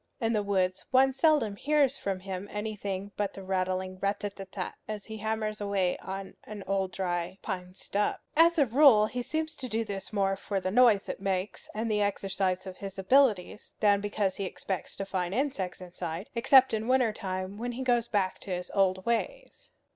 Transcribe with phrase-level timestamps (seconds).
[0.19, 4.51] In the woods one seldom hears from him anything but the rattling rat a tat
[4.51, 6.55] tat, as he hammers away on a
[6.87, 8.15] dry old pine stub.
[8.35, 11.91] As a rule he seems to do this more for the noise it makes, and
[11.91, 16.87] the exercise of his abilities, than because he expects to find insects inside; except in
[16.87, 19.69] winter time, when he goes back to his old ways.